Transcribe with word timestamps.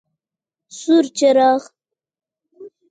سور 0.79 1.05
څراغ: 1.17 1.61